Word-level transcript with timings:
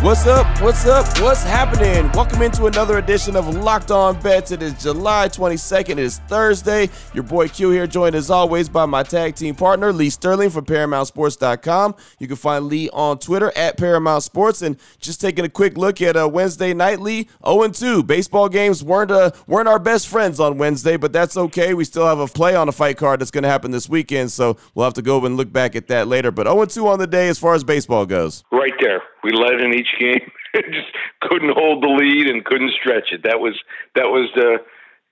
What's 0.00 0.28
up? 0.28 0.46
What's 0.62 0.86
up? 0.86 1.06
What's 1.20 1.42
happening? 1.42 2.08
Welcome 2.12 2.42
into 2.42 2.66
another 2.66 2.98
edition 2.98 3.34
of 3.34 3.52
Locked 3.56 3.90
On 3.90 4.18
Bets. 4.20 4.52
It 4.52 4.62
is 4.62 4.80
July 4.80 5.28
22nd. 5.28 5.90
It 5.90 5.98
is 5.98 6.18
Thursday. 6.28 6.88
Your 7.14 7.24
boy 7.24 7.48
Q 7.48 7.70
here, 7.70 7.88
joined 7.88 8.14
as 8.14 8.30
always 8.30 8.68
by 8.68 8.86
my 8.86 9.02
tag 9.02 9.34
team 9.34 9.56
partner, 9.56 9.92
Lee 9.92 10.08
Sterling 10.08 10.50
from 10.50 10.66
ParamountSports.com. 10.66 11.96
You 12.20 12.28
can 12.28 12.36
find 12.36 12.66
Lee 12.66 12.88
on 12.90 13.18
Twitter 13.18 13.52
at 13.56 13.76
Paramount 13.76 14.22
Sports. 14.22 14.62
And 14.62 14.76
just 15.00 15.20
taking 15.20 15.44
a 15.44 15.48
quick 15.48 15.76
look 15.76 16.00
at 16.00 16.16
uh, 16.16 16.28
Wednesday 16.28 16.72
night, 16.74 17.00
Lee, 17.00 17.28
0-2. 17.42 18.06
Baseball 18.06 18.48
games 18.48 18.84
weren't, 18.84 19.10
uh, 19.10 19.32
weren't 19.48 19.66
our 19.66 19.80
best 19.80 20.06
friends 20.06 20.38
on 20.38 20.58
Wednesday, 20.58 20.96
but 20.96 21.12
that's 21.12 21.36
okay. 21.36 21.74
We 21.74 21.82
still 21.82 22.06
have 22.06 22.20
a 22.20 22.28
play 22.28 22.54
on 22.54 22.68
a 22.68 22.72
fight 22.72 22.98
card 22.98 23.20
that's 23.20 23.32
going 23.32 23.42
to 23.42 23.50
happen 23.50 23.72
this 23.72 23.88
weekend, 23.88 24.30
so 24.30 24.58
we'll 24.76 24.84
have 24.84 24.94
to 24.94 25.02
go 25.02 25.26
and 25.26 25.36
look 25.36 25.52
back 25.52 25.74
at 25.74 25.88
that 25.88 26.06
later. 26.06 26.30
But 26.30 26.46
0-2 26.46 26.86
on 26.86 27.00
the 27.00 27.08
day 27.08 27.28
as 27.28 27.40
far 27.40 27.54
as 27.54 27.64
baseball 27.64 28.06
goes. 28.06 28.44
Right 28.52 28.74
there. 28.80 29.02
We 29.22 29.32
led 29.32 29.60
in 29.60 29.74
each 29.74 29.94
game. 29.98 30.30
just 30.70 30.88
couldn't 31.20 31.52
hold 31.54 31.82
the 31.82 31.88
lead 31.88 32.28
and 32.28 32.44
couldn't 32.44 32.72
stretch 32.80 33.12
it. 33.12 33.22
That 33.24 33.40
was 33.40 33.54
that 33.94 34.08
was 34.08 34.30
the 34.34 34.58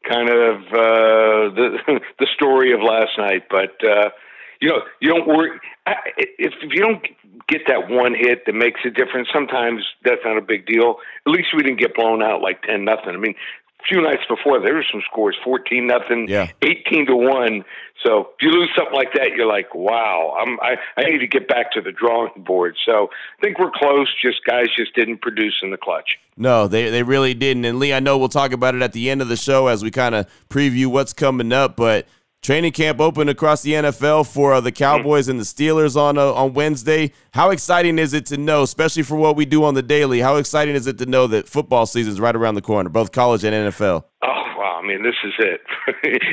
kind 0.09 0.31
of 0.31 0.57
uh, 0.73 1.55
the 1.55 2.01
the 2.19 2.27
story 2.35 2.73
of 2.73 2.81
last 2.81 3.19
night. 3.19 3.45
But 3.51 3.77
uh, 3.85 4.11
you 4.61 4.69
know, 4.69 4.83
you 5.01 5.11
don't 5.11 5.27
worry 5.27 5.59
if, 6.17 6.53
if 6.63 6.73
you 6.73 6.81
don't 6.81 7.05
get 7.49 7.63
that 7.69 7.89
one 7.91 8.15
hit 8.15 8.47
that 8.47 8.55
makes 8.55 8.81
a 8.85 8.91
difference. 8.91 9.29
Sometimes 9.33 9.83
that's 10.05 10.23
not 10.25 10.39
a 10.39 10.43
big 10.43 10.67
deal. 10.67 10.97
At 11.27 11.33
least 11.33 11.49
we 11.55 11.63
didn't 11.63 11.81
get 11.81 11.95
blown 11.95 12.23
out 12.23 12.41
like 12.41 12.63
ten 12.63 12.85
nothing. 12.85 13.11
I 13.11 13.19
mean, 13.19 13.35
few 13.89 14.01
nights 14.01 14.23
before 14.29 14.61
there 14.61 14.75
were 14.75 14.85
some 14.91 15.03
scores 15.11 15.37
14 15.45 15.87
nothing 15.87 16.27
yeah. 16.29 16.51
18 16.63 17.07
to 17.07 17.17
1 17.17 17.65
so 18.05 18.21
if 18.21 18.43
you 18.43 18.51
lose 18.51 18.71
something 18.77 18.95
like 18.95 19.13
that 19.15 19.31
you're 19.37 19.47
like 19.47 19.75
wow 19.75 20.37
I'm, 20.39 20.59
I, 20.61 20.77
I 20.97 21.05
need 21.05 21.19
to 21.19 21.27
get 21.27 21.49
back 21.49 21.73
to 21.73 21.81
the 21.81 21.93
drawing 21.93 22.31
board. 22.37 22.77
So 22.85 23.11
i 23.39 23.43
think 23.43 23.59
we're 23.59 23.71
close 23.71 24.13
just 24.23 24.45
guys 24.45 24.67
just 24.77 24.95
didn't 24.95 25.23
produce 25.23 25.59
in 25.63 25.71
the 25.71 25.77
clutch. 25.77 26.19
No 26.37 26.69
they, 26.69 26.91
they 26.91 27.03
really 27.03 27.35
didn't. 27.35 27.65
And 27.65 27.79
lee 27.79 27.93
i 27.93 28.01
know 28.01 28.19
we'll 28.19 28.29
talk 28.29 28.53
about 28.53 28.75
it 28.75 28.83
at 28.83 28.93
the 28.93 29.11
end 29.11 29.23
of 29.23 29.29
the 29.29 29.37
show 29.37 29.67
as 29.69 29.83
we 29.83 29.91
kind 29.91 30.15
of 30.15 30.27
preview 30.49 30.87
what's 30.87 31.13
coming 31.13 31.53
up 31.53 31.77
but 31.77 32.07
Training 32.43 32.71
camp 32.73 33.01
open 33.01 33.29
across 33.29 33.63
the 33.63 33.73
NFL 33.73 34.33
for 34.33 34.53
uh, 34.53 34.61
the 34.61 34.71
Cowboys 34.71 35.27
and 35.27 35.41
the 35.41 35.43
Steelers 35.45 35.97
on 35.97 36.17
uh, 36.17 36.33
on 36.33 36.53
Wednesday. 36.53 37.11
How 37.33 37.51
exciting 37.51 37.99
is 37.99 38.13
it 38.13 38.25
to 38.27 38.37
know, 38.37 38.63
especially 38.63 39.03
for 39.03 39.17
what 39.17 39.35
we 39.35 39.45
do 39.45 39.65
on 39.65 39.75
the 39.75 39.83
daily? 39.83 40.21
How 40.21 40.37
exciting 40.37 40.77
is 40.77 40.87
it 40.87 40.97
to 40.99 41.07
know 41.07 41.27
that 41.27 41.49
football 41.49 41.87
season 41.87 42.13
is 42.13 42.21
right 42.21 42.37
around 42.37 42.55
the 42.55 42.63
corner, 42.63 42.89
both 42.89 43.11
college 43.11 43.43
and 43.43 43.53
NFL? 43.73 44.05
Oh 44.23 44.29
wow! 44.59 44.81
I 44.81 44.87
mean, 44.87 45.03
this 45.03 45.17
is 45.25 45.33
it. 45.41 45.61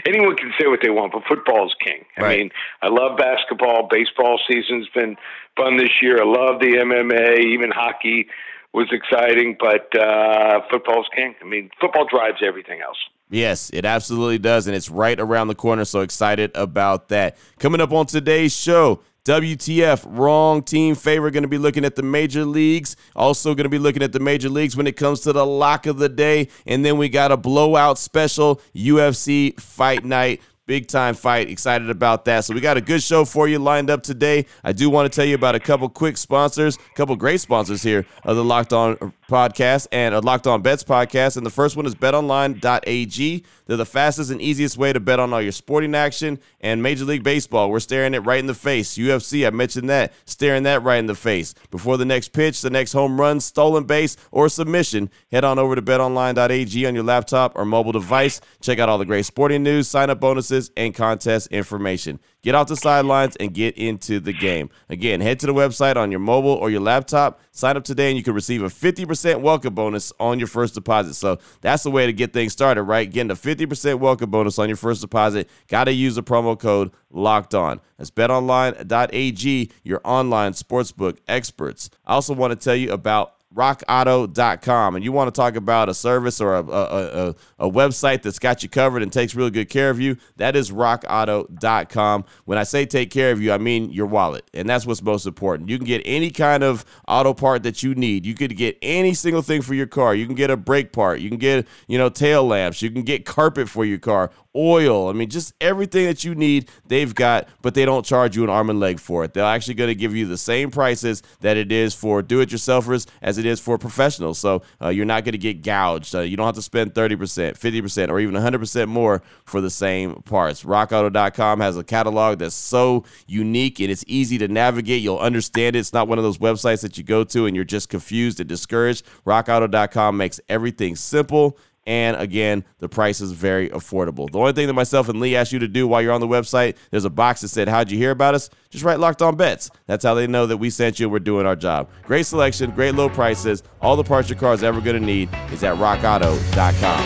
Anyone 0.08 0.36
can 0.36 0.52
say 0.62 0.68
what 0.68 0.82
they 0.84 0.92
want, 0.92 1.14
but 1.14 1.24
football 1.28 1.66
is 1.66 1.74
king. 1.84 2.06
I 2.18 2.22
Right. 2.22 2.40
mean, 2.42 2.52
I 2.84 2.90
love 2.90 3.18
basketball. 3.18 3.88
Baseball 3.90 4.40
season's 4.48 4.88
been 4.94 5.16
fun 5.58 5.78
this 5.78 5.90
year. 6.00 6.22
I 6.22 6.26
love 6.26 6.60
the 6.60 6.74
MMA. 6.78 7.40
Even 7.40 7.72
hockey 7.72 8.28
was 8.72 8.88
exciting, 8.92 9.58
but 9.60 9.90
uh, 10.00 10.62
football's 10.70 11.08
king. 11.16 11.34
I 11.42 11.46
mean, 11.46 11.72
football 11.82 12.06
drives 12.06 12.44
everything 12.46 12.82
else. 12.82 12.98
Yes, 13.30 13.72
it 13.74 13.86
absolutely 13.86 14.38
does. 14.38 14.68
And 14.68 14.76
it's 14.76 14.90
right 14.90 15.20
around 15.20 15.48
the 15.48 15.56
corner. 15.56 15.86
So 15.86 16.02
excited 16.02 16.52
about 16.56 17.10
that. 17.10 17.38
Coming 17.60 17.82
up 17.82 17.92
on 17.92 18.06
today's 18.06 18.56
show, 18.56 19.02
WTF, 19.26 20.04
wrong 20.06 20.62
team 20.62 20.96
favor. 20.96 21.32
Going 21.32 21.44
to 21.44 21.48
be 21.50 21.58
looking 21.58 21.86
at 21.86 21.96
the 21.96 22.04
major 22.04 22.46
leagues. 22.46 22.96
Also, 23.16 23.56
going 23.56 23.64
to 23.64 23.70
be 23.70 23.80
looking 23.80 24.04
at 24.04 24.12
the 24.12 24.20
major 24.20 24.50
leagues 24.50 24.76
when 24.76 24.86
it 24.86 24.98
comes 24.98 25.22
to 25.22 25.32
the 25.32 25.46
lock 25.46 25.86
of 25.86 25.98
the 25.98 26.10
day. 26.10 26.50
And 26.68 26.84
then 26.84 26.98
we 26.98 27.10
got 27.10 27.32
a 27.32 27.38
blowout 27.38 27.98
special 27.98 28.62
UFC 28.76 29.60
fight 29.60 30.04
night. 30.04 30.42
Big 30.66 30.88
time 30.88 31.14
fight. 31.14 31.50
Excited 31.50 31.90
about 31.90 32.26
that. 32.26 32.46
So 32.46 32.54
we 32.54 32.62
got 32.62 32.78
a 32.78 32.82
good 32.82 33.04
show 33.04 33.26
for 33.26 33.50
you 33.50 33.60
lined 33.60 33.90
up 33.90 34.04
today. 34.04 34.46
I 34.64 34.72
do 34.72 34.90
want 34.90 35.12
to 35.12 35.16
tell 35.16 35.26
you 35.26 35.36
about 35.36 35.56
a 35.56 35.60
couple 35.60 35.90
quick 35.90 36.18
sponsors, 36.18 36.78
a 36.78 36.96
couple 36.96 37.16
great 37.18 37.42
sponsors 37.42 37.84
here 37.84 38.06
of 38.24 38.38
the 38.38 38.44
Locked 38.46 38.72
On 38.72 39.14
podcast 39.34 39.88
and 39.92 40.14
a 40.14 40.20
Locked 40.20 40.46
On 40.46 40.62
Bets 40.62 40.84
podcast. 40.84 41.38
And 41.38 41.46
the 41.46 41.50
first 41.50 41.76
one 41.76 41.88
is 41.88 41.96
betonline.ag. 41.96 43.44
They're 43.66 43.78
the 43.78 43.86
fastest 43.86 44.30
and 44.30 44.40
easiest 44.40 44.78
way 44.78 44.94
to 44.94 45.00
bet 45.00 45.20
on 45.20 45.34
all 45.34 45.42
your 45.42 45.52
sporting 45.52 45.96
action 45.96 46.38
and 46.62 46.84
Major 46.84 47.06
League 47.06 47.24
Baseball. 47.24 47.72
We're 47.72 47.80
staring 47.80 48.14
it 48.14 48.20
right 48.20 48.40
in 48.40 48.46
the 48.46 48.54
face. 48.54 48.96
UFC, 48.96 49.48
I 49.48 49.50
mentioned 49.50 49.90
that, 49.90 50.14
staring 50.26 50.64
that 50.64 50.84
right 50.84 50.98
in 50.98 51.08
the 51.08 51.16
face. 51.16 51.56
Before 51.72 51.98
the 51.98 52.06
next 52.06 52.30
pitch, 52.30 52.62
the 52.62 52.70
next 52.70 52.94
home 52.94 53.20
run, 53.20 53.40
stolen 53.40 53.86
base, 53.86 54.18
or 54.32 54.50
submission, 54.50 55.10
head 55.32 55.44
on 55.44 55.58
over 55.58 55.76
to 55.76 55.82
betonline.ag 55.82 56.86
on 56.86 56.94
your 56.94 57.04
laptop 57.04 57.54
or 57.56 57.66
mobile 57.66 57.92
device. 57.92 58.40
Check 58.62 58.78
out 58.78 58.88
all 58.90 59.00
the 59.00 59.06
great 59.06 59.26
sporting 59.26 59.64
news, 59.64 59.88
sign 59.88 60.12
up 60.12 60.20
bonuses, 60.20 60.70
and 60.78 60.94
contest 60.94 61.48
information. 61.48 62.20
Get 62.44 62.56
off 62.56 62.68
the 62.68 62.76
sidelines 62.76 63.38
and 63.38 63.54
get 63.54 63.78
into 63.78 64.20
the 64.20 64.34
game. 64.34 64.70
Again, 64.90 65.22
head 65.22 65.40
to 65.40 65.48
the 65.48 65.54
website 65.54 65.96
on 65.96 66.12
your 66.12 66.20
mobile 66.20 66.52
or 66.52 66.70
your 66.70 66.82
laptop. 66.82 67.40
Sign 67.52 67.78
up 67.78 67.86
today 67.86 68.10
and 68.10 68.18
you 68.18 68.24
can 68.24 68.34
receive 68.34 68.62
a 68.64 68.68
50% 68.68 69.40
welcome 69.40 69.74
bonus 69.74 70.12
on 70.20 70.40
your 70.40 70.50
first 70.50 70.74
deposit. 70.74 71.14
So 71.14 71.40
that's 71.62 71.84
the 71.84 71.90
way 71.92 72.06
to 72.06 72.12
get 72.12 72.34
things 72.34 72.52
started, 72.52 72.84
right? 72.84 73.10
Getting 73.10 73.32
a 73.32 73.36
50% 73.36 73.98
welcome 74.00 74.30
bonus 74.30 74.60
on 74.60 74.68
your 74.68 74.76
first 74.76 75.00
deposit. 75.00 75.50
Got 75.70 75.86
to 75.86 75.94
use 75.94 76.16
the 76.16 76.24
promo 76.24 76.60
code 76.60 76.92
locked 77.12 77.56
on. 77.56 77.80
That's 77.98 78.12
betonline.ag, 78.12 79.72
your 79.84 80.02
online 80.04 80.52
sportsbook 80.52 81.20
experts. 81.30 81.90
I 82.06 82.14
also 82.14 82.34
want 82.34 82.52
to 82.52 82.62
tell 82.62 82.76
you 82.76 82.92
about 82.92 83.36
rockauto.com 83.54 84.96
and 84.96 85.04
you 85.04 85.12
want 85.12 85.34
to 85.34 85.40
talk 85.40 85.56
about 85.56 85.90
a 85.90 85.94
service 85.94 86.42
or 86.42 86.56
a, 86.56 86.64
a, 86.64 87.30
a, 87.30 87.36
a 87.60 87.70
website 87.70 88.22
that's 88.22 88.40
got 88.40 88.64
you 88.64 88.70
covered 88.70 89.04
and 89.04 89.12
takes 89.12 89.36
really 89.36 89.52
good 89.52 89.70
care 89.70 89.90
of 89.90 90.00
you, 90.00 90.18
that 90.38 90.56
is 90.56 90.72
rockauto.com. 90.72 92.26
When 92.46 92.58
I 92.58 92.64
say 92.64 92.86
take 92.86 93.12
care 93.12 93.32
of 93.32 93.42
you, 93.42 93.52
I 93.52 93.58
mean 93.58 93.92
your 93.92 94.08
wallet. 94.08 94.50
And 94.54 94.68
that's 94.68 94.86
what's 94.86 95.02
most 95.02 95.26
important. 95.26 95.70
You 95.70 95.78
can 95.78 95.86
get 95.86 96.02
any 96.06 96.32
kind 96.32 96.64
of 96.64 96.86
auto 97.08 97.34
part 97.34 97.64
that 97.64 97.84
you 97.84 97.94
need. 97.96 98.26
You 98.26 98.34
could 98.34 98.58
get 98.58 98.78
any 98.82 99.14
single 99.14 99.42
thing 99.42 99.62
for 99.62 99.74
your 99.74 99.88
car. 99.88 100.16
You 100.16 100.26
can 100.26 100.36
get 100.36 100.50
a 100.50 100.58
brake 100.58 100.92
part. 100.92 101.20
You 101.20 101.30
can 101.30 101.40
get, 101.40 101.68
you 101.88 101.98
know, 101.98 102.10
tail 102.10 102.46
lamps. 102.46 102.82
You 102.82 102.90
can 102.90 103.04
get 103.04 103.26
carpet 103.26 103.70
for 103.70 103.86
your 103.86 104.00
car 104.00 104.32
oil. 104.56 105.10
I 105.10 105.14
mean, 105.14 105.30
just 105.30 105.54
everything 105.60 106.06
that 106.06 106.24
you 106.24 106.36
need, 106.36 106.70
they've 106.88 107.14
got, 107.14 107.48
but 107.62 107.74
they 107.74 107.86
don't 107.86 108.06
charge 108.06 108.36
you 108.36 108.44
an 108.44 108.50
arm 108.50 108.70
and 108.70 108.80
leg 108.80 109.00
for 109.00 109.24
it. 109.24 109.34
They're 109.34 109.44
actually 109.44 109.76
going 109.76 109.90
to 109.90 109.96
give 109.96 110.16
you 110.16 110.28
the 110.28 110.38
same 110.38 110.72
prices 110.72 111.24
that 111.42 111.58
it 111.58 111.72
is 111.72 111.94
for 111.94 112.22
do 112.22 112.40
it 112.42 112.50
yourselfers 112.50 113.08
as 113.22 113.38
it 113.38 113.46
is 113.46 113.60
for 113.60 113.78
professionals. 113.78 114.40
So 114.40 114.64
uh, 114.82 114.90
you're 114.90 115.06
not 115.06 115.24
going 115.24 115.34
to 115.34 115.38
get 115.38 115.62
gouged. 115.62 116.16
Uh, 116.16 116.22
you 116.22 116.38
don't 116.38 116.46
have 116.46 116.56
to 116.56 116.62
spend 116.62 116.94
30%, 116.94 117.18
50%, 117.58 118.10
or 118.10 118.20
even 118.20 118.36
100% 118.36 118.88
more 118.88 119.22
for 119.46 119.62
the 119.62 119.70
same 119.70 120.16
parts. 120.24 120.64
RockAuto.com 120.64 121.60
has 121.60 121.78
a 121.78 121.84
catalog 121.84 122.40
that's 122.40 122.56
so 122.56 123.04
unique 123.28 123.80
and 123.80 123.92
it's 123.92 124.04
easy 124.08 124.38
to 124.38 124.48
navigate. 124.48 125.02
You'll 125.02 125.20
understand 125.20 125.76
it. 125.76 125.80
It's 125.80 125.94
not 125.94 126.08
one 126.08 126.18
of 126.18 126.24
those 126.24 126.38
websites 126.38 126.82
that 126.82 126.98
you 126.98 127.04
go 127.04 127.24
to 127.26 127.46
and 127.46 127.56
you're 127.56 127.66
just 127.66 127.90
confused 127.90 128.40
and 128.40 128.48
discouraged. 128.48 129.06
RockAuto.com 129.26 130.18
makes 130.18 130.40
everything 130.48 130.96
simple. 130.96 131.58
And 131.86 132.16
again, 132.16 132.64
the 132.80 132.88
price 132.88 133.20
is 133.20 133.34
very 133.34 133.70
affordable. 133.70 134.32
The 134.32 134.40
only 134.40 134.54
thing 134.54 134.68
that 134.68 134.74
myself 134.74 135.10
and 135.10 135.20
Lee 135.20 135.36
asked 135.36 135.52
you 135.52 135.60
to 135.60 135.68
do 135.68 135.86
while 135.88 136.02
you're 136.02 136.14
on 136.14 136.22
the 136.22 136.28
website, 136.28 136.78
there's 136.92 137.04
a 137.04 137.10
box 137.10 137.42
that 137.42 137.50
said, 137.50 137.68
How'd 137.68 137.92
you 137.92 137.98
hear 137.98 138.12
about 138.12 138.36
us? 138.36 138.50
Just 138.70 138.86
write 138.86 139.00
locked 139.00 139.22
on 139.22 139.36
bets. 139.36 139.70
That's 139.86 140.04
how 140.06 140.14
they 140.14 140.26
know 140.26 140.46
that 140.46 140.58
we 140.58 140.70
sent 140.70 141.00
you 141.00 141.08
and 141.08 141.12
we're 141.12 141.20
doing 141.20 141.46
our 141.46 141.56
job. 141.58 141.90
Great 142.04 142.26
selection, 142.26 142.72
great 142.72 142.96
low 142.96 143.10
prices. 143.10 143.64
All 143.82 143.96
the 143.98 144.04
parts 144.04 144.30
your 144.30 144.40
car 144.40 144.54
is 144.54 144.64
ever 144.64 144.80
going 144.80 145.00
to 145.00 145.06
need 145.06 145.30
is 145.52 145.64
at 145.64 145.76
rockauto.com. 145.76 147.06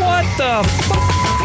What 0.00 0.24
the 0.38 0.68
f- 0.68 0.90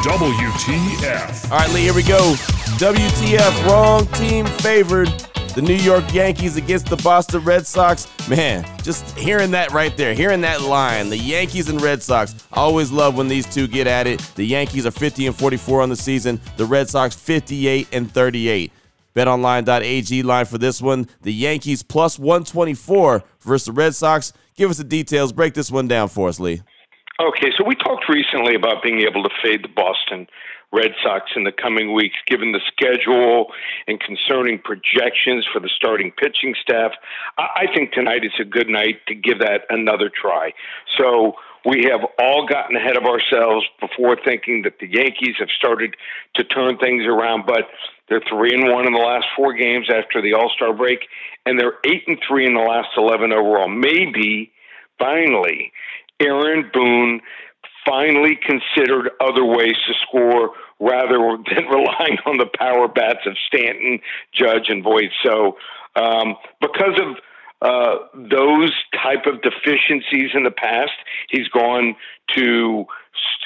WTF. 0.05 1.51
All 1.51 1.57
right, 1.57 1.73
Lee, 1.73 1.81
here 1.81 1.94
we 1.94 2.03
go. 2.03 2.35
WTF, 2.79 3.66
wrong 3.67 4.05
team 4.13 4.45
favored. 4.45 5.09
The 5.55 5.63
New 5.63 5.75
York 5.75 6.13
Yankees 6.13 6.57
against 6.57 6.85
the 6.85 6.96
Boston 6.97 7.43
Red 7.43 7.66
Sox. 7.66 8.07
Man, 8.29 8.66
just 8.84 9.17
hearing 9.17 9.49
that 9.51 9.72
right 9.72 9.97
there, 9.97 10.13
hearing 10.13 10.41
that 10.41 10.61
line, 10.61 11.09
the 11.09 11.17
Yankees 11.17 11.69
and 11.69 11.81
Red 11.81 12.03
Sox. 12.03 12.35
Always 12.53 12.91
love 12.91 13.17
when 13.17 13.28
these 13.28 13.51
two 13.51 13.67
get 13.67 13.87
at 13.87 14.05
it. 14.05 14.19
The 14.35 14.46
Yankees 14.46 14.85
are 14.85 14.91
50 14.91 15.25
and 15.25 15.35
44 15.35 15.81
on 15.81 15.90
the 15.90 15.96
season, 15.96 16.40
the 16.57 16.66
Red 16.66 16.87
Sox 16.87 17.16
58 17.16 17.87
and 17.91 18.11
38. 18.11 18.72
BetOnline.ag 19.16 20.22
line 20.23 20.46
for 20.46 20.59
this 20.59 20.81
one. 20.81 21.07
The 21.23 21.34
Yankees 21.34 21.81
plus 21.81 22.19
124 22.19 23.23
versus 23.41 23.66
the 23.66 23.72
Red 23.72 23.95
Sox. 23.95 24.31
Give 24.55 24.69
us 24.69 24.78
the 24.78 24.84
details. 24.84 25.34
Break 25.34 25.55
this 25.55 25.72
one 25.72 25.87
down 25.87 26.09
for 26.09 26.29
us, 26.29 26.40
Lee. 26.40 26.61
Okay, 27.19 27.52
so 27.57 27.66
we 27.66 27.75
talked 27.75 28.07
recently 28.07 28.55
about 28.55 28.84
being 28.84 29.02
able 29.02 29.23
to 29.23 29.29
fade 29.43 29.63
the 29.63 29.67
Boston 29.67 30.28
Red 30.71 30.91
Sox 31.01 31.31
in 31.35 31.43
the 31.43 31.51
coming 31.51 31.93
weeks, 31.93 32.16
given 32.27 32.51
the 32.51 32.61
schedule 32.67 33.47
and 33.87 33.99
concerning 33.99 34.59
projections 34.59 35.47
for 35.51 35.59
the 35.59 35.69
starting 35.75 36.11
pitching 36.11 36.53
staff. 36.61 36.91
I 37.37 37.66
think 37.73 37.91
tonight 37.91 38.23
is 38.23 38.33
a 38.39 38.45
good 38.45 38.69
night 38.69 38.99
to 39.07 39.16
give 39.16 39.39
that 39.39 39.61
another 39.69 40.09
try. 40.09 40.53
So 40.97 41.33
we 41.66 41.85
have 41.91 42.01
all 42.19 42.47
gotten 42.47 42.75
ahead 42.75 42.97
of 42.97 43.03
ourselves 43.03 43.66
before 43.79 44.17
thinking 44.23 44.61
that 44.63 44.79
the 44.79 44.87
Yankees 44.87 45.35
have 45.39 45.49
started 45.57 45.95
to 46.35 46.43
turn 46.43 46.77
things 46.77 47.03
around, 47.03 47.45
but 47.45 47.67
they're 48.07 48.21
three 48.29 48.53
and 48.53 48.71
one 48.71 48.85
in 48.87 48.93
the 48.93 48.99
last 48.99 49.27
four 49.35 49.53
games 49.53 49.87
after 49.89 50.21
the 50.21 50.33
All 50.33 50.51
Star 50.55 50.73
break, 50.73 50.99
and 51.45 51.59
they're 51.59 51.77
eight 51.85 52.03
and 52.07 52.17
three 52.27 52.45
in 52.45 52.53
the 52.53 52.61
last 52.61 52.89
eleven 52.95 53.33
overall. 53.33 53.67
Maybe 53.67 54.51
finally, 54.97 55.71
Aaron 56.19 56.69
Boone 56.73 57.21
finally 57.90 58.38
considered 58.46 59.12
other 59.20 59.44
ways 59.44 59.76
to 59.88 59.94
score 60.08 60.52
rather 60.80 61.18
than 61.53 61.66
relying 61.70 62.18
on 62.26 62.38
the 62.38 62.50
power 62.58 62.88
bats 62.88 63.26
of 63.26 63.36
Stanton, 63.47 64.00
Judge, 64.34 64.70
and 64.70 64.84
Voit. 64.84 65.09
So, 65.24 65.58
um, 65.96 66.36
because 66.62 67.00
of 67.00 67.18
uh, 67.62 67.96
those 68.14 68.72
type 68.94 69.26
of 69.26 69.41
deficiencies 69.41 70.30
in 70.34 70.44
the 70.44 70.52
past. 70.52 70.94
He's 71.30 71.50
gone 71.50 71.96
to 72.36 72.86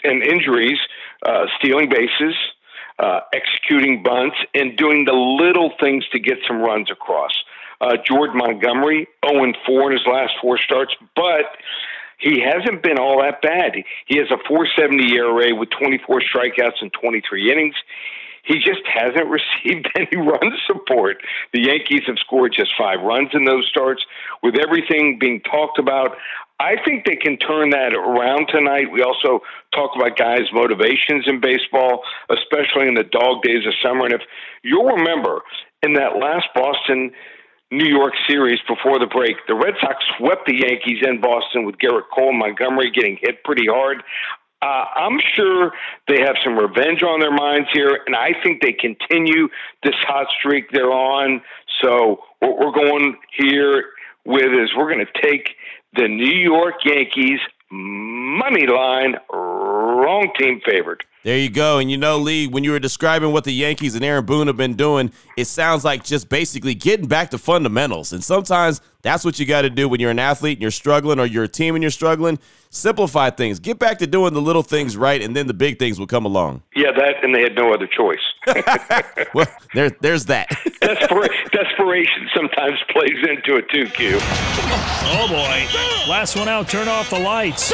and 0.04 0.22
injuries, 0.22 0.78
uh, 1.26 1.46
stealing 1.58 1.90
bases, 1.90 2.36
uh, 3.00 3.22
executing 3.34 4.04
bunts, 4.04 4.36
and 4.54 4.78
doing 4.78 5.06
the 5.06 5.14
little 5.14 5.72
things 5.80 6.06
to 6.12 6.20
get 6.20 6.38
some 6.48 6.62
runs 6.62 6.92
across. 6.92 7.32
Uh, 7.82 7.98
Jordan 8.06 8.38
Montgomery, 8.38 9.08
0 9.28 9.54
4 9.66 9.92
in 9.92 9.98
his 9.98 10.06
last 10.06 10.34
four 10.42 10.58
starts, 10.58 10.94
but 11.16 11.58
he 12.24 12.42
hasn't 12.42 12.82
been 12.82 12.98
all 12.98 13.22
that 13.22 13.42
bad. 13.42 13.76
He 14.08 14.18
has 14.18 14.32
a 14.32 14.38
470 14.48 15.14
ERA 15.14 15.54
with 15.56 15.70
24 15.70 16.22
strikeouts 16.22 16.82
and 16.82 16.92
23 16.94 17.52
innings 17.52 17.76
he 18.44 18.60
just 18.60 18.82
hasn't 18.86 19.28
received 19.40 19.90
any 19.96 20.18
run 20.18 20.52
support. 20.68 21.24
The 21.54 21.62
Yankees 21.62 22.04
have 22.08 22.20
scored 22.20 22.54
just 22.54 22.72
five 22.78 23.02
runs 23.02 23.30
in 23.34 23.46
those 23.46 23.68
starts. 23.70 24.06
With 24.42 24.56
everything 24.60 25.18
being 25.20 25.42
talked 25.42 25.80
about, 25.80 26.18
I 26.60 26.76
think 26.86 27.06
they 27.06 27.16
can 27.16 27.38
turn 27.38 27.72
that 27.72 27.94
around 27.94 28.48
tonight. 28.48 28.92
We 28.92 29.02
also 29.02 29.42
talk 29.74 29.92
about 29.96 30.18
guys' 30.18 30.52
motivations 30.54 31.26
in 31.28 31.42
baseball, 31.42 32.04
especially 32.30 32.88
in 32.88 32.94
the 32.94 33.04
dog 33.04 33.42
days 33.42 33.66
of 33.66 33.74
summer. 33.82 34.06
And 34.06 34.14
if 34.14 34.22
you'll 34.62 34.86
remember, 34.86 35.42
in 35.82 35.94
that 35.94 36.18
last 36.18 36.48
Boston 36.56 37.12
New 37.74 37.86
York 37.90 38.14
series 38.28 38.60
before 38.68 39.00
the 39.00 39.08
break, 39.08 39.36
the 39.48 39.56
Red 39.56 39.74
Sox 39.82 40.04
swept 40.18 40.46
the 40.46 40.56
Yankees 40.56 41.04
in 41.06 41.20
Boston 41.20 41.66
with 41.66 41.78
Gerrit 41.78 42.04
Cole 42.14 42.32
Montgomery 42.32 42.92
getting 42.92 43.18
hit 43.20 43.44
pretty 43.44 43.66
hard. 43.66 44.04
Uh, 44.62 44.86
I'm 44.96 45.20
sure 45.36 45.74
they 46.08 46.22
have 46.22 46.36
some 46.44 46.58
revenge 46.58 47.04
on 47.04 47.20
their 47.20 47.34
minds 47.34 47.68
here, 47.74 48.00
and 48.06 48.16
I 48.16 48.32
think 48.44 48.62
they 48.62 48.72
continue 48.72 49.50
this 49.84 49.96
hot 50.02 50.28
streak 50.40 50.72
they're 50.72 50.92
on. 50.92 51.42
So 51.82 52.20
what 52.40 52.58
we're 52.58 52.72
going 52.72 53.18
here 53.36 53.86
with 54.24 54.54
is 54.54 54.70
we're 54.78 54.94
going 54.94 55.06
to 55.06 55.22
take 55.22 55.50
the 55.96 56.08
New 56.08 56.38
York 56.40 56.86
Yankees 56.86 57.40
money 57.72 58.68
line, 58.68 59.16
wrong 59.32 60.32
team 60.38 60.62
favored. 60.66 61.04
There 61.24 61.38
you 61.38 61.50
go. 61.50 61.78
And 61.80 61.90
you 61.90 61.96
know, 61.96 62.18
Lee, 62.18 62.48
when 62.48 62.66
you 62.66 62.72
were 62.72 62.80
describing 62.80 63.32
what 63.32 63.46
the 63.46 63.54
Yankees 63.54 63.96
and 63.96 64.04
Aaron 64.04 64.26
Boone 64.26 64.48
have 64.48 64.58
been 64.58 64.76
doing, 64.76 65.12
it 65.38 65.46
sounds 65.46 65.86
like 65.86 66.04
just 66.04 66.28
basically 66.28 66.76
getting 66.76 67.08
back 67.08 67.30
to 67.30 67.38
fundamentals. 67.38 68.12
And 68.12 68.22
sometimes 68.22 68.82
that's 69.04 69.24
what 69.24 69.38
you 69.38 69.46
got 69.46 69.64
to 69.64 69.70
do 69.70 69.88
when 69.88 70.00
you're 70.00 70.12
an 70.12 70.20
athlete 70.20 70.58
and 70.58 70.62
you're 70.62 70.72
struggling 70.72 71.20
or 71.20 71.26
you're 71.26 71.44
a 71.44 71.48
team 71.48 71.76
and 71.76 71.82
you're 71.82 71.92
struggling. 71.92 72.40
Simplify 72.70 73.30
things. 73.30 73.60
Get 73.60 73.78
back 73.78 74.00
to 74.00 74.08
doing 74.08 74.34
the 74.34 74.42
little 74.42 74.64
things 74.64 74.98
right, 74.98 75.22
and 75.22 75.36
then 75.36 75.46
the 75.46 75.54
big 75.54 75.78
things 75.78 76.00
will 76.00 76.08
come 76.08 76.26
along. 76.26 76.64
Yeah, 76.76 76.92
that, 76.92 77.24
and 77.24 77.36
they 77.36 77.42
had 77.42 77.54
no 77.54 77.72
other 77.72 77.86
choice. 77.86 78.24
well, 79.36 79.46
there, 79.76 79.92
there's 80.02 80.26
that. 80.26 80.50
Despera- 80.82 81.52
desperation 81.52 82.30
sometimes 82.36 82.80
plays 82.90 83.18
into 83.30 83.58
it 83.58 83.70
too, 83.70 83.86
Q. 83.88 84.18
Oh, 84.20 85.28
boy. 85.30 86.10
Last 86.10 86.36
one 86.36 86.48
out, 86.48 86.68
turn 86.68 86.88
off 86.88 87.12
the 87.12 87.20
lights. 87.20 87.70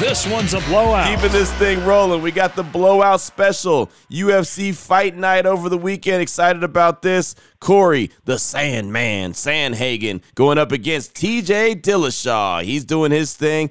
This 0.00 0.26
one's 0.26 0.54
a 0.54 0.60
blowout. 0.62 1.14
Keeping 1.14 1.30
this 1.30 1.52
thing 1.54 1.84
rolling. 1.84 2.20
We 2.20 2.32
got 2.32 2.56
the 2.56 2.64
blowout 2.82 3.20
special. 3.20 3.88
UFC 4.10 4.74
Fight 4.74 5.16
Night 5.16 5.46
over 5.46 5.68
the 5.68 5.78
weekend. 5.78 6.20
Excited 6.20 6.64
about 6.64 7.00
this. 7.00 7.36
Corey, 7.60 8.10
the 8.24 8.40
Sandman, 8.40 9.34
Sandhagen, 9.34 10.20
going 10.34 10.58
up 10.58 10.72
against 10.72 11.14
TJ 11.14 11.80
Dillashaw. 11.80 12.64
He's 12.64 12.84
doing 12.84 13.12
his 13.12 13.34
thing. 13.34 13.70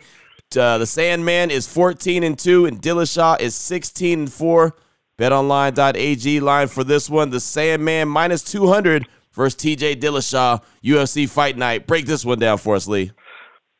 Uh, 0.57 0.77
the 0.77 0.85
Sandman 0.85 1.51
is 1.51 1.67
14 1.67 2.23
and 2.23 2.39
2, 2.39 2.67
and 2.67 2.81
Dillashaw 2.81 3.41
is 3.41 3.53
16 3.53 4.19
and 4.19 4.31
4. 4.31 4.77
BetOnline.ag 5.19 6.39
line 6.39 6.69
for 6.69 6.85
this 6.85 7.09
one. 7.09 7.31
The 7.31 7.41
Sandman 7.41 8.07
minus 8.07 8.43
200 8.43 9.09
versus 9.33 9.59
TJ 9.61 9.97
Dillashaw. 9.99 10.63
UFC 10.85 11.29
Fight 11.29 11.57
Night. 11.57 11.85
Break 11.85 12.05
this 12.05 12.23
one 12.23 12.39
down 12.39 12.59
for 12.59 12.75
us, 12.75 12.87
Lee. 12.87 13.11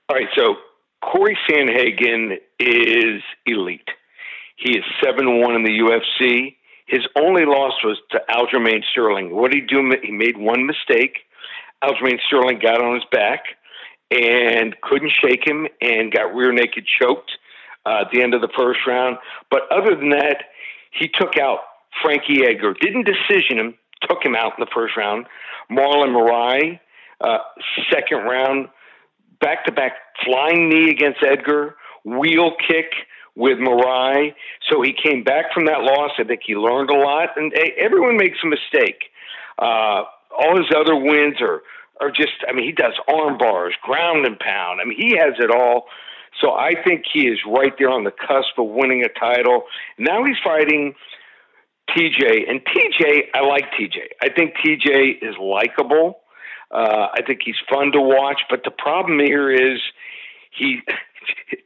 All 0.10 0.18
right, 0.18 0.28
so 0.38 0.56
Corey 1.02 1.38
Sandhagen 1.50 2.36
is 2.60 3.24
elite. 3.46 3.88
He 4.62 4.78
is 4.78 4.84
7 5.04 5.42
1 5.42 5.56
in 5.56 5.64
the 5.64 5.80
UFC. 5.80 6.56
His 6.86 7.02
only 7.18 7.46
loss 7.46 7.74
was 7.84 7.98
to 8.12 8.22
Aljamain 8.30 8.84
Sterling. 8.92 9.36
What 9.36 9.52
did 9.52 9.62
he 9.62 9.68
do? 9.68 9.92
He 10.04 10.12
made 10.12 10.38
one 10.38 10.68
mistake. 10.68 11.20
Aljamain 11.84 12.20
Sterling 12.28 12.60
got 12.62 12.80
on 12.80 12.94
his 12.94 13.04
back 13.12 13.44
and 14.12 14.80
couldn't 14.82 15.12
shake 15.12 15.48
him 15.48 15.68
and 15.82 16.12
got 16.12 16.36
rear 16.36 16.52
naked 16.52 16.86
choked 16.86 17.32
uh, 17.88 18.02
at 18.02 18.12
the 18.14 18.22
end 18.22 18.36
of 18.36 18.42
the 18.42 18.50
first 18.56 18.82
round. 18.86 19.18
But 19.50 19.62
other 19.72 19.96
than 19.96 20.10
that, 20.10 20.44
he 20.92 21.08
took 21.08 21.38
out 21.38 21.60
Frankie 22.04 22.46
Edgar. 22.46 22.76
Didn't 22.80 23.08
decision 23.08 23.58
him, 23.58 23.74
took 24.08 24.24
him 24.24 24.36
out 24.36 24.54
in 24.60 24.60
the 24.60 24.72
first 24.76 24.96
round. 24.96 25.26
Marlon 25.72 26.14
Moraes, 26.14 26.80
uh, 27.22 27.38
second 27.92 28.20
round, 28.26 28.68
back 29.40 29.66
to 29.66 29.72
back 29.72 29.94
flying 30.24 30.70
knee 30.70 30.92
against 30.92 31.24
Edgar, 31.24 31.78
wheel 32.06 32.52
kick 32.68 32.92
with 33.36 33.58
Moraes. 33.60 34.34
So 34.70 34.82
he 34.82 34.94
came 34.94 35.24
back 35.24 35.54
from 35.54 35.66
that 35.66 35.82
loss. 35.82 36.12
I 36.20 36.24
think 36.24 36.42
he 36.46 36.56
learned 36.56 36.90
a 36.90 36.98
lot. 36.98 37.30
And 37.38 37.54
everyone 37.78 38.18
makes 38.18 38.38
a 38.44 38.48
mistake. 38.48 39.04
Uh, 39.58 40.04
all 40.38 40.58
his 40.58 40.72
other 40.76 40.96
wins 40.96 41.42
are 41.42 41.62
are 42.00 42.10
just. 42.10 42.44
I 42.48 42.54
mean, 42.54 42.66
he 42.66 42.72
does 42.72 42.94
arm 43.08 43.38
bars, 43.38 43.76
ground 43.84 44.26
and 44.26 44.40
pound. 44.40 44.82
I 44.82 44.86
mean, 44.86 44.98
he 44.98 45.18
has 45.18 45.34
it 45.40 45.52
all. 45.52 45.86
So 46.40 46.52
I 46.52 46.74
think 46.84 47.04
he 47.12 47.28
is 47.28 47.40
right 47.46 47.74
there 47.78 47.90
on 47.90 48.04
the 48.04 48.12
cusp 48.12 48.58
of 48.58 48.68
winning 48.68 49.04
a 49.04 49.20
title. 49.20 49.64
Now 49.98 50.24
he's 50.24 50.38
fighting 50.44 50.96
TJ, 51.90 52.50
and 52.50 52.62
TJ, 52.62 53.24
I 53.34 53.42
like 53.46 53.66
TJ. 53.74 53.98
I 54.22 54.30
think 54.30 54.56
TJ 54.66 55.22
is 55.22 55.36
likable. 55.40 56.20
Uh, 56.72 57.08
I 57.14 57.22
think 57.28 57.42
he's 57.44 57.60
fun 57.70 57.92
to 57.92 58.02
watch. 58.02 58.42
But 58.50 58.64
the 58.64 58.72
problem 58.72 59.20
here 59.20 59.52
is 59.52 59.80
he 60.52 60.80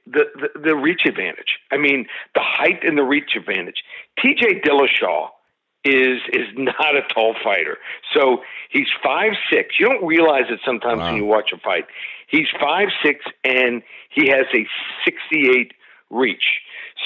the, 0.06 0.24
the 0.36 0.60
the 0.60 0.75
reach 0.75 1.02
advantage. 1.06 1.60
I 1.72 1.78
mean, 1.78 2.07
the 2.34 2.42
height 2.44 2.84
and 2.84 2.98
the 2.98 3.04
reach 3.04 3.31
advantage. 3.36 3.84
T.J. 4.22 4.62
Dillashaw 4.62 5.30
is 5.84 6.19
is 6.34 6.48
not 6.56 6.96
a 6.96 7.02
tall 7.13 7.36
fighter. 7.44 7.78
So 8.13 8.42
he's 8.69 8.88
five 9.04 9.31
six. 9.52 9.75
You 9.80 9.88
don't 9.88 10.06
realize 10.06 10.46
it 10.50 10.60
sometimes 10.65 11.00
wow. 11.00 11.08
when 11.08 11.15
you 11.15 11.25
watch 11.25 11.51
a 11.53 11.58
fight. 11.58 11.86
He's 12.27 12.48
five 12.60 12.89
six 13.03 13.24
and 13.44 13.84
he 14.10 14.27
has 14.30 14.46
a 14.53 14.65
sixty 15.06 15.50
eight 15.58 15.74
reach. 16.10 16.62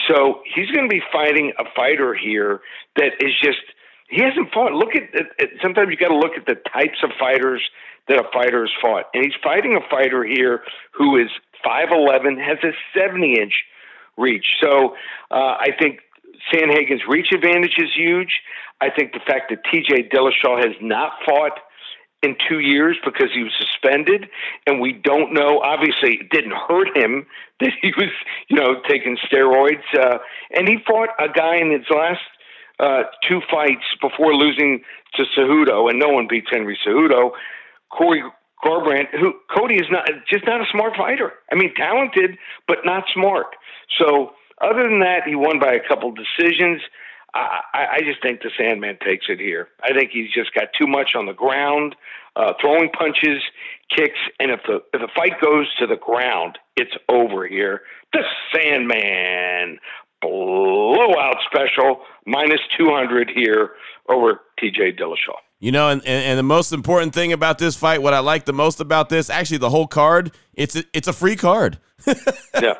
So 0.08 0.42
he's 0.56 0.70
going 0.72 0.90
to 0.90 0.94
be 0.94 1.02
fighting 1.12 1.52
a 1.60 1.66
fighter 1.76 2.14
here 2.14 2.62
that 2.96 3.14
is 3.20 3.34
just 3.44 3.62
he 4.10 4.22
hasn't 4.22 4.52
fought. 4.54 4.72
Look 4.74 4.96
at, 4.96 5.14
at 5.16 5.50
sometimes 5.62 5.90
you 5.92 5.98
got 5.98 6.10
to 6.10 6.18
look 6.18 6.34
at 6.38 6.46
the 6.46 6.56
types 6.72 7.04
of 7.04 7.12
fighters 7.20 7.62
that 8.08 8.18
a 8.18 8.24
fighter 8.34 8.62
has 8.62 8.72
fought, 8.82 9.06
and 9.14 9.24
he's 9.24 9.36
fighting 9.44 9.76
a 9.76 9.88
fighter 9.90 10.24
here 10.24 10.64
who 10.94 11.18
is 11.18 11.30
5'11, 11.66 12.44
has 12.44 12.58
a 12.64 12.72
70 12.98 13.40
inch 13.40 13.54
reach. 14.18 14.46
So 14.62 14.96
uh, 15.32 15.56
I 15.60 15.70
think 15.80 16.00
Sandhagen's 16.54 17.02
reach 17.08 17.32
advantage 17.34 17.76
is 17.78 17.90
huge. 17.96 18.42
I 18.82 18.90
think 18.90 19.14
the 19.14 19.20
fact 19.20 19.52
that 19.52 19.64
TJ 19.66 20.12
Dillashaw 20.12 20.58
has 20.58 20.76
not 20.82 21.14
fought 21.26 21.60
in 22.22 22.36
two 22.50 22.60
years 22.60 22.98
because 23.04 23.30
he 23.34 23.44
was 23.44 23.54
suspended, 23.58 24.28
and 24.68 24.82
we 24.82 24.94
don't 24.94 25.34
know. 25.34 25.60
Obviously, 25.60 26.16
it 26.22 26.30
didn't 26.30 26.54
hurt 26.68 26.96
him 26.96 27.26
that 27.60 27.72
he 27.82 27.92
was, 27.98 28.10
you 28.48 28.58
know, 28.58 28.82
taking 28.88 29.18
steroids. 29.32 29.84
Uh, 29.98 30.20
and 30.52 30.68
he 30.68 30.78
fought 30.88 31.10
a 31.20 31.30
guy 31.30 31.58
in 31.58 31.72
his 31.72 31.86
last 31.90 32.22
uh, 32.80 33.04
two 33.28 33.42
fights 33.52 33.84
before 34.02 34.34
losing 34.34 34.82
to 35.16 35.24
Cejudo, 35.38 35.90
and 35.90 36.00
no 36.00 36.10
one 36.10 36.28
beats 36.30 36.48
Henry 36.52 36.78
Cejudo. 36.86 37.32
Corey 37.90 38.24
Garbrandt, 38.64 39.08
who 39.12 39.34
Cody 39.56 39.76
is 39.76 39.88
not 39.90 40.10
just 40.30 40.46
not 40.46 40.62
a 40.62 40.66
smart 40.72 40.94
fighter. 40.98 41.34
I 41.52 41.56
mean, 41.56 41.74
talented 41.76 42.38
but 42.68 42.80
not 42.84 43.04
smart. 43.14 43.56
So 43.98 44.32
other 44.62 44.84
than 44.84 45.00
that, 45.00 45.24
he 45.26 45.36
won 45.36 45.60
by 45.60 45.74
a 45.74 45.88
couple 45.88 46.12
decisions. 46.12 46.82
I, 47.34 47.62
I 47.74 48.00
just 48.00 48.22
think 48.22 48.42
the 48.42 48.50
Sandman 48.58 48.98
takes 49.06 49.28
it 49.30 49.40
here. 49.40 49.68
I 49.84 49.94
think 49.94 50.12
he's 50.12 50.32
just 50.32 50.54
got 50.54 50.70
too 50.80 50.88
much 50.88 51.12
on 51.16 51.28
the 51.28 51.34
ground, 51.34 51.96
uh, 52.36 52.54
throwing 52.60 52.90
punches, 52.90 53.42
kicks, 53.96 54.18
and 54.40 54.52
if 54.52 54.62
the 54.68 54.82
if 54.94 55.02
the 55.02 55.10
fight 55.16 55.40
goes 55.42 55.68
to 55.80 55.88
the 55.88 55.96
ground, 55.96 56.58
it's 56.76 56.96
over 57.08 57.48
here. 57.48 57.82
The 58.14 58.24
Sandman 58.54 59.78
blowout 60.22 61.38
special 61.46 62.02
minus 62.26 62.62
two 62.78 62.90
hundred 62.90 63.30
here 63.34 63.72
over 64.10 64.42
T.J. 64.60 64.94
Dillashaw. 64.94 65.38
You 65.60 65.74
know, 65.74 65.90
and, 65.90 66.02
and, 66.06 66.26
and, 66.26 66.40
the 66.40 66.44
most 66.44 66.72
important 66.72 67.14
thing 67.14 67.34
about 67.34 67.58
this 67.58 67.76
fight, 67.76 68.02
what 68.02 68.14
I 68.14 68.20
like 68.20 68.46
the 68.46 68.54
most 68.54 68.80
about 68.80 69.10
this, 69.10 69.30
actually 69.30 69.58
the 69.58 69.70
whole 69.70 69.88
card, 69.88 70.32
it's 70.54 70.78
a, 70.78 70.86
it's 70.94 71.10
a 71.10 71.14
free 71.14 71.36
card. 71.36 71.80
yeah. 72.62 72.76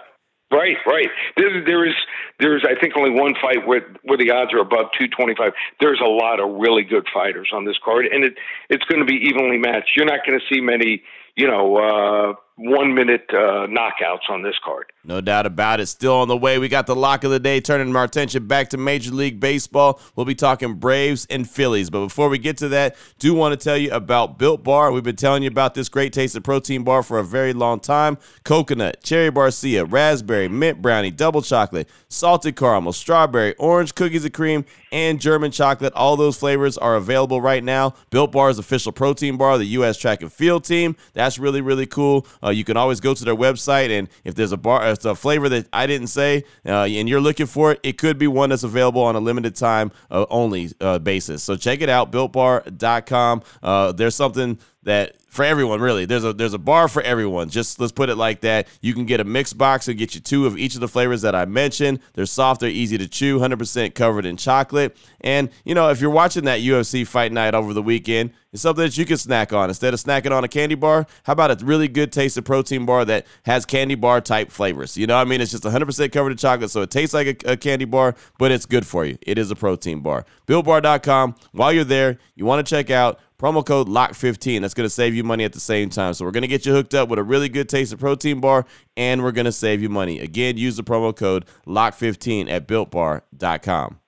Right, 0.52 0.78
right. 0.88 1.10
There, 1.36 1.64
there 1.64 1.86
is, 1.86 1.94
there 2.40 2.58
is. 2.58 2.64
I 2.64 2.80
think 2.80 2.94
only 2.98 3.12
one 3.12 3.36
fight 3.40 3.68
where 3.68 3.82
where 4.04 4.18
the 4.18 4.32
odds 4.32 4.52
are 4.52 4.60
above 4.60 4.88
two 4.98 5.08
twenty 5.08 5.36
five. 5.36 5.54
There's 5.80 6.00
a 6.04 6.10
lot 6.10 6.40
of 6.40 6.60
really 6.60 6.84
good 6.84 7.06
fighters 7.14 7.50
on 7.54 7.66
this 7.66 7.76
card, 7.86 8.08
and 8.08 8.24
it 8.24 8.34
it's 8.68 8.84
going 8.86 9.00
to 9.00 9.06
be 9.06 9.16
evenly 9.16 9.60
matched. 9.60 9.92
You're 9.96 10.08
not 10.08 10.26
going 10.26 10.40
to 10.40 10.46
see 10.52 10.60
many, 10.60 11.04
you 11.36 11.48
know, 11.48 11.78
uh, 11.78 12.34
one 12.60 12.94
minute 12.94 13.24
uh, 13.30 13.68
knockouts 13.68 14.30
on 14.30 14.44
this 14.44 14.56
card. 14.64 14.92
No 15.06 15.22
doubt 15.22 15.46
about 15.46 15.80
it. 15.80 15.88
Still 15.88 16.16
on 16.16 16.28
the 16.28 16.36
way. 16.36 16.60
We 16.60 16.68
got 16.68 16.88
the 16.88 16.96
lock 16.96 17.24
of 17.24 17.32
the 17.32 17.40
day, 17.40 17.62
turning 17.62 17.96
our 17.96 18.04
attention 18.04 18.48
back 18.48 18.70
to 18.70 18.78
Major 18.78 19.12
League 19.12 19.40
Baseball. 19.40 20.02
We'll 20.16 20.26
be 20.26 20.36
talking 20.36 20.74
Braves 20.74 21.26
and 21.30 21.50
Phillies. 21.50 21.90
But 21.90 22.02
before 22.02 22.28
we 22.28 22.38
get 22.38 22.58
to 22.58 22.68
that, 22.70 22.98
do 23.18 23.34
want 23.34 23.58
to 23.58 23.64
tell 23.64 23.78
you 23.78 23.92
about 23.92 24.38
Built 24.38 24.62
Bar. 24.62 24.92
We've 24.92 25.04
been 25.04 25.16
telling 25.16 25.44
you 25.44 25.48
about 25.48 25.74
this 25.74 25.88
great 25.88 26.12
taste 26.12 26.36
of 26.36 26.44
protein 26.44 26.84
bar 26.84 27.02
for 27.02 27.18
a 27.18 27.24
very 27.24 27.54
long 27.54 27.80
time. 27.80 28.18
Coconut, 28.44 29.02
cherry 29.04 29.32
barcia, 29.32 29.90
raspberry, 29.90 30.50
mint 30.50 30.82
brownie, 30.82 31.12
double 31.12 31.42
chocolate, 31.42 31.88
salted 32.10 32.58
caramel, 32.58 32.92
strawberry, 32.92 33.56
orange, 33.56 33.96
cookies 33.96 34.26
and 34.26 34.34
cream, 34.34 34.66
and 34.92 35.22
German 35.22 35.52
chocolate. 35.52 35.94
All 35.94 36.18
those 36.18 36.38
flavors 36.38 36.78
are 36.78 36.98
available 36.98 37.40
right 37.40 37.64
now. 37.64 37.94
Built 38.10 38.34
Bar 38.34 38.50
is 38.50 38.60
official 38.60 38.92
protein 38.92 39.38
bar, 39.38 39.58
the 39.58 39.66
U.S. 39.66 39.98
track 39.98 40.22
and 40.22 40.32
field 40.32 40.66
team. 40.66 40.98
That's 41.14 41.40
really, 41.40 41.62
really 41.62 41.86
cool. 41.86 42.28
Uh, 42.44 42.49
you 42.50 42.64
can 42.64 42.78
always 42.78 43.00
go 43.00 43.14
to 43.14 43.26
their 43.26 43.36
website, 43.36 43.90
and 43.90 44.10
if 44.24 44.36
there's 44.36 44.52
a 44.52 44.58
bar, 44.58 44.88
if 44.90 45.06
a 45.06 45.16
flavor 45.16 45.50
that 45.50 45.68
I 45.74 45.88
didn't 45.88 46.08
say, 46.08 46.44
uh, 46.66 46.84
and 46.84 47.08
you're 47.10 47.22
looking 47.22 47.46
for 47.46 47.74
it, 47.74 47.80
it 47.84 47.98
could 47.98 48.18
be 48.18 48.28
one 48.28 48.50
that's 48.50 48.64
available 48.64 49.02
on 49.02 49.16
a 49.16 49.20
limited 49.20 49.56
time 49.56 49.92
uh, 50.12 50.26
only 50.30 50.70
uh, 50.82 51.00
basis. 51.00 51.44
So 51.44 51.56
check 51.56 51.82
it 51.82 51.90
out, 51.90 52.12
builtbar.com. 52.12 53.44
Uh, 53.62 53.92
there's 53.92 54.16
something 54.16 54.60
that 54.90 55.16
for 55.30 55.46
everyone 55.46 55.80
really. 55.80 56.06
There's 56.06 56.24
a 56.24 56.34
there's 56.34 56.54
a 56.54 56.60
bar 56.60 56.88
for 56.88 57.02
everyone. 57.04 57.50
Just 57.50 57.80
let's 57.80 57.92
put 57.92 58.10
it 58.10 58.16
like 58.16 58.42
that. 58.42 58.68
You 58.82 58.94
can 58.94 59.06
get 59.06 59.20
a 59.20 59.24
mixed 59.24 59.58
box 59.58 59.88
and 59.88 59.98
get 59.98 60.16
you 60.16 60.22
two 60.22 60.46
of 60.46 60.58
each 60.58 60.74
of 60.76 60.82
the 60.82 60.88
flavors 60.88 61.22
that 61.22 61.36
i 61.36 61.46
mentioned. 61.46 62.00
They're 62.14 62.26
soft 62.26 62.62
they're 62.62 62.70
easy 62.70 62.98
to 62.98 63.08
chew 63.08 63.40
100% 63.40 63.94
covered 63.94 64.26
in 64.26 64.38
chocolate. 64.38 64.98
And 65.22 65.50
you 65.64 65.76
know 65.76 65.90
if 65.90 66.02
you're 66.02 66.10
watching 66.10 66.46
that 66.46 66.60
ufc 66.60 67.08
fight 67.08 67.32
night 67.32 67.54
over 67.54 67.74
the 67.74 67.84
weekend 67.84 68.32
it's 68.52 68.64
something 68.64 68.84
that 68.84 68.98
you 68.98 69.06
can 69.06 69.18
snack 69.18 69.54
on. 69.54 69.70
Instead 69.70 69.94
of 69.94 70.00
snacking 70.00 70.32
on 70.32 70.44
a 70.44 70.48
candy 70.48 70.76
bar 70.76 71.06
how 71.24 71.34
about 71.34 71.62
a 71.62 71.66
really 71.66 71.88
good 71.88 72.12
tasted 72.12 72.44
protein 72.44 72.86
bar 72.86 73.06
that 73.06 73.28
has 73.44 73.66
candy 73.66 73.96
bar 73.96 74.22
type 74.22 74.52
flavors? 74.52 74.98
You 74.98 75.06
know 75.06 75.16
what 75.16 75.28
i 75.28 75.30
mean? 75.30 75.42
It's 75.42 75.52
just 75.52 75.64
100% 75.64 76.12
covered 76.12 76.32
in 76.32 76.38
chocolate 76.38 76.72
so 76.72 76.82
it 76.82 76.90
tastes 76.90 77.14
like 77.14 77.46
a, 77.46 77.52
a 77.52 77.58
candy 77.58 77.86
bar 77.86 78.16
but 78.40 78.52
it's 78.52 78.66
good 78.66 78.86
for 78.86 79.06
you. 79.06 79.18
It 79.22 79.38
is 79.38 79.52
a 79.52 79.56
protein 79.56 80.00
bar. 80.00 80.26
Builtbar.com 80.48 81.36
while 81.52 81.72
you're 81.72 81.84
there 81.84 82.18
you 82.36 82.46
want 82.46 82.66
to 82.66 82.70
check 82.70 82.90
out 82.90 83.20
promo 83.40 83.66
code 83.66 83.88
LOCK15. 83.88 84.62
That's 84.62 84.74
going 84.74 84.86
to 84.86 84.90
save 84.90 85.16
you 85.16 85.24
money 85.24 85.46
at 85.46 85.54
the 85.54 85.60
same 85.60 85.90
time. 85.90 86.14
So 86.14 86.26
we're 86.26 86.32
going 86.32 86.42
to 86.42 86.48
get 86.48 86.66
you 86.66 86.74
hooked 86.74 86.94
up 86.94 87.10
with 87.10 87.18
a 87.18 87.24
really 87.24 87.50
good 87.50 87.70
taste 87.70 87.94
of 87.94 88.00
protein 88.00 88.40
bar 88.40 88.66
and 88.96 89.24
we're 89.24 89.32
going 89.32 89.46
to 89.46 89.52
save 89.52 89.82
you 89.82 89.90
money. 89.90 90.20
Again, 90.20 90.58
use 90.58 90.76
the 90.76 90.84
promo 90.84 91.16
code 91.16 91.46
LOCK15 91.66 92.52
at 92.52 92.68
builtbar.com. 92.68 94.00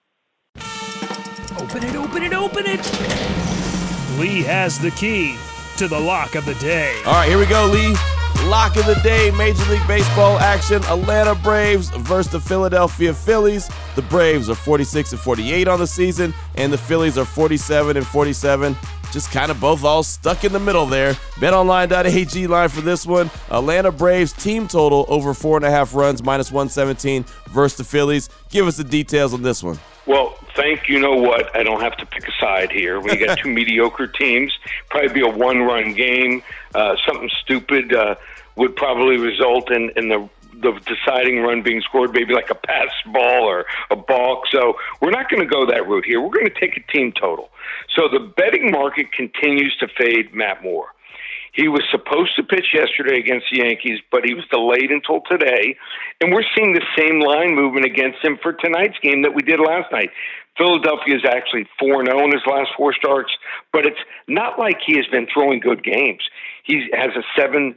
Open 1.57 1.83
it, 1.83 1.95
open 1.95 2.23
it, 2.23 2.33
open 2.33 2.63
it. 2.65 2.79
Lee 4.19 4.41
has 4.43 4.77
the 4.77 4.91
key 4.91 5.37
to 5.77 5.87
the 5.87 5.99
lock 5.99 6.35
of 6.35 6.45
the 6.45 6.55
day. 6.55 7.01
All 7.05 7.13
right, 7.13 7.29
here 7.29 7.39
we 7.39 7.45
go, 7.45 7.65
Lee. 7.67 7.95
Lock 8.49 8.75
of 8.75 8.85
the 8.85 8.99
day, 9.03 9.31
Major 9.31 9.63
League 9.71 9.87
Baseball 9.87 10.39
action. 10.39 10.83
Atlanta 10.85 11.35
Braves 11.35 11.89
versus 11.89 12.31
the 12.31 12.39
Philadelphia 12.39 13.13
Phillies. 13.13 13.69
The 13.95 14.01
Braves 14.01 14.49
are 14.49 14.55
46 14.55 15.13
and 15.13 15.21
48 15.21 15.67
on 15.67 15.79
the 15.79 15.87
season, 15.87 16.33
and 16.55 16.73
the 16.73 16.77
Phillies 16.77 17.17
are 17.17 17.25
47 17.25 17.97
and 17.97 18.05
47 18.05 18.75
just 19.11 19.31
kind 19.31 19.51
of 19.51 19.59
both 19.59 19.83
all 19.83 20.03
stuck 20.03 20.43
in 20.43 20.53
the 20.53 20.59
middle 20.59 20.85
there. 20.85 21.13
BetOnline.ag 21.35 22.47
line 22.47 22.69
for 22.69 22.81
this 22.81 23.05
one. 23.05 23.29
Atlanta 23.49 23.91
Braves 23.91 24.33
team 24.33 24.67
total 24.67 25.05
over 25.07 25.33
four 25.33 25.57
and 25.57 25.65
a 25.65 25.71
half 25.71 25.93
runs, 25.93 26.23
minus 26.23 26.51
117 26.51 27.25
versus 27.49 27.77
the 27.77 27.83
Phillies. 27.83 28.29
Give 28.49 28.67
us 28.67 28.77
the 28.77 28.83
details 28.83 29.33
on 29.33 29.41
this 29.41 29.61
one. 29.61 29.79
Well, 30.07 30.37
thank 30.55 30.89
you 30.89 30.99
know 30.99 31.15
what? 31.15 31.55
I 31.55 31.63
don't 31.63 31.81
have 31.81 31.95
to 31.97 32.05
pick 32.05 32.27
a 32.27 32.31
side 32.39 32.71
here. 32.71 32.99
We 32.99 33.17
got 33.17 33.37
two 33.37 33.49
mediocre 33.53 34.07
teams, 34.07 34.57
probably 34.89 35.13
be 35.13 35.21
a 35.21 35.29
one-run 35.29 35.93
game. 35.93 36.41
Uh, 36.73 36.95
something 37.05 37.29
stupid 37.41 37.93
uh, 37.93 38.15
would 38.55 38.75
probably 38.75 39.17
result 39.17 39.71
in, 39.71 39.91
in 39.95 40.09
the 40.09 40.27
the 40.61 40.79
deciding 40.85 41.39
run 41.39 41.61
being 41.61 41.81
scored, 41.81 42.13
maybe 42.13 42.33
like 42.33 42.49
a 42.49 42.55
pass 42.55 42.89
ball 43.05 43.45
or 43.45 43.65
a 43.89 43.95
balk. 43.95 44.43
So 44.51 44.75
we're 45.01 45.11
not 45.11 45.29
going 45.29 45.41
to 45.41 45.49
go 45.49 45.65
that 45.65 45.87
route 45.87 46.05
here. 46.05 46.21
We're 46.21 46.33
going 46.33 46.49
to 46.49 46.59
take 46.59 46.77
a 46.77 46.91
team 46.91 47.11
total. 47.11 47.49
So 47.95 48.07
the 48.07 48.19
betting 48.19 48.71
market 48.71 49.11
continues 49.11 49.75
to 49.79 49.87
fade 49.97 50.33
Matt 50.33 50.63
Moore. 50.63 50.87
He 51.53 51.67
was 51.67 51.83
supposed 51.91 52.35
to 52.37 52.43
pitch 52.43 52.67
yesterday 52.73 53.19
against 53.19 53.47
the 53.51 53.59
Yankees, 53.59 53.99
but 54.09 54.23
he 54.23 54.33
was 54.33 54.45
delayed 54.49 54.89
until 54.89 55.19
today. 55.29 55.75
And 56.21 56.31
we're 56.31 56.47
seeing 56.55 56.73
the 56.73 56.85
same 56.97 57.19
line 57.19 57.55
movement 57.55 57.85
against 57.85 58.23
him 58.23 58.39
for 58.41 58.53
tonight's 58.53 58.97
game 59.03 59.23
that 59.23 59.35
we 59.35 59.41
did 59.41 59.59
last 59.59 59.91
night. 59.91 60.11
Philadelphia 60.61 61.15
is 61.15 61.25
actually 61.25 61.65
4 61.79 62.05
0 62.05 62.23
in 62.25 62.31
his 62.31 62.45
last 62.45 62.69
four 62.77 62.93
starts, 62.93 63.31
but 63.73 63.85
it's 63.85 63.99
not 64.27 64.59
like 64.59 64.77
he 64.85 64.95
has 64.97 65.07
been 65.07 65.25
throwing 65.33 65.59
good 65.59 65.83
games. 65.83 66.21
He 66.63 66.87
has 66.93 67.09
a 67.17 67.23
7 67.35 67.75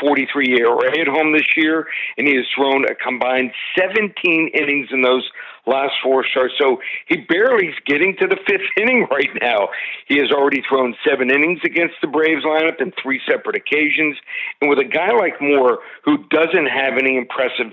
43 0.00 0.58
ERA 0.58 0.98
at 0.98 1.06
home 1.06 1.32
this 1.32 1.46
year, 1.54 1.86
and 2.16 2.26
he 2.26 2.34
has 2.36 2.46
thrown 2.56 2.84
a 2.86 2.94
combined 2.94 3.52
17 3.78 4.50
innings 4.54 4.88
in 4.90 5.02
those 5.02 5.28
last 5.66 5.92
four 6.02 6.24
starts. 6.24 6.54
So 6.58 6.80
he 7.08 7.18
barely 7.28 7.68
is 7.68 7.74
getting 7.86 8.16
to 8.20 8.26
the 8.26 8.38
fifth 8.48 8.68
inning 8.80 9.06
right 9.10 9.30
now. 9.42 9.68
He 10.08 10.16
has 10.18 10.32
already 10.32 10.62
thrown 10.66 10.94
seven 11.06 11.30
innings 11.30 11.60
against 11.64 11.96
the 12.00 12.08
Braves 12.08 12.44
lineup 12.44 12.80
in 12.80 12.92
three 13.02 13.20
separate 13.28 13.56
occasions. 13.56 14.16
And 14.62 14.70
with 14.70 14.78
a 14.78 14.88
guy 14.88 15.12
like 15.12 15.40
Moore, 15.42 15.80
who 16.04 16.24
doesn't 16.30 16.66
have 16.66 16.94
any 16.98 17.18
impressive 17.18 17.72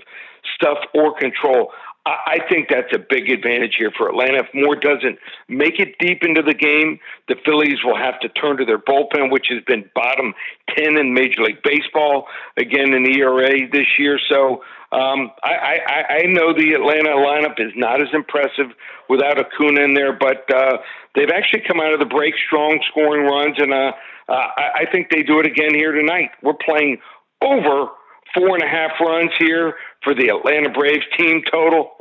stuff 0.56 0.78
or 0.94 1.14
control, 1.18 1.72
I 2.04 2.38
think 2.48 2.68
that's 2.68 2.92
a 2.92 2.98
big 2.98 3.30
advantage 3.30 3.76
here 3.78 3.92
for 3.96 4.08
Atlanta. 4.08 4.38
If 4.38 4.48
Moore 4.52 4.74
doesn't 4.74 5.18
make 5.48 5.78
it 5.78 5.94
deep 6.00 6.24
into 6.24 6.42
the 6.42 6.54
game, 6.54 6.98
the 7.28 7.36
Phillies 7.44 7.78
will 7.84 7.96
have 7.96 8.18
to 8.20 8.28
turn 8.28 8.56
to 8.56 8.64
their 8.64 8.78
bullpen, 8.78 9.30
which 9.30 9.46
has 9.50 9.62
been 9.68 9.88
bottom 9.94 10.34
10 10.76 10.98
in 10.98 11.14
Major 11.14 11.42
League 11.42 11.62
Baseball, 11.62 12.26
again 12.56 12.92
in 12.92 13.06
ERA 13.06 13.68
this 13.70 13.86
year. 14.00 14.18
So 14.28 14.64
um, 14.90 15.30
I, 15.44 15.78
I, 15.86 16.14
I 16.14 16.22
know 16.26 16.52
the 16.52 16.74
Atlanta 16.74 17.10
lineup 17.10 17.60
is 17.60 17.72
not 17.76 18.02
as 18.02 18.08
impressive 18.12 18.74
without 19.08 19.38
Acuna 19.38 19.82
in 19.82 19.94
there, 19.94 20.12
but 20.12 20.52
uh, 20.52 20.78
they've 21.14 21.30
actually 21.30 21.62
come 21.68 21.78
out 21.78 21.92
of 21.92 22.00
the 22.00 22.06
break 22.06 22.34
strong, 22.46 22.80
scoring 22.90 23.26
runs, 23.26 23.56
and 23.58 23.72
uh, 23.72 23.92
uh, 24.28 24.32
I 24.58 24.86
think 24.90 25.10
they 25.10 25.22
do 25.22 25.38
it 25.38 25.46
again 25.46 25.72
here 25.72 25.92
tonight. 25.92 26.30
We're 26.42 26.54
playing 26.54 26.98
over 27.42 27.90
four 28.34 28.54
and 28.54 28.62
a 28.62 28.68
half 28.68 28.92
runs 29.00 29.30
here 29.38 29.74
for 30.02 30.14
the 30.14 30.28
Atlanta 30.28 30.70
Braves 30.70 31.04
team 31.18 31.42
total 31.50 31.92